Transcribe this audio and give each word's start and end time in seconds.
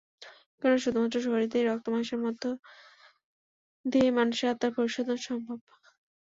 কেননা 0.59 0.79
শুধুমাত্র 0.83 1.17
শরীর 1.25 1.47
দিয়েই, 1.51 1.67
রক্ত 1.67 1.85
মাংসের 1.89 2.19
মধ্যে 2.21 2.49
দিয়েই 3.85 4.15
মানুষের 4.17 4.51
আত্মার 4.51 4.75
পরিশোধন 4.77 5.17
সম্ভব। 5.27 5.57